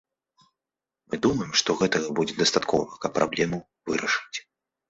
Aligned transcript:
Мы 1.13 1.19
думаем, 1.25 1.51
што 1.61 1.69
гэтага 1.81 2.07
будзе 2.21 2.35
дастаткова, 2.41 2.99
каб 3.05 3.11
праблему 3.19 3.57
вырашыць. 3.93 4.37